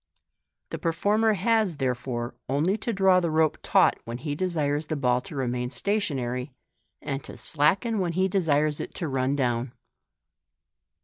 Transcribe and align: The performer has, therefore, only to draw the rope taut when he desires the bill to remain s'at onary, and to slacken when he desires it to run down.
The 0.71 0.79
performer 0.79 1.33
has, 1.33 1.75
therefore, 1.75 2.33
only 2.49 2.75
to 2.75 2.91
draw 2.91 3.19
the 3.19 3.29
rope 3.29 3.59
taut 3.61 3.99
when 4.03 4.17
he 4.17 4.33
desires 4.33 4.87
the 4.87 4.95
bill 4.95 5.21
to 5.21 5.35
remain 5.35 5.69
s'at 5.69 5.83
onary, 6.09 6.53
and 7.03 7.23
to 7.23 7.37
slacken 7.37 7.99
when 7.99 8.13
he 8.13 8.27
desires 8.27 8.79
it 8.79 8.95
to 8.95 9.07
run 9.07 9.35
down. 9.35 9.73